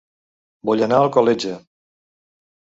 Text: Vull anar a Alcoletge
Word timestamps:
Vull 0.69 0.81
anar 0.87 1.03
a 1.03 1.05
Alcoletge 1.09 1.55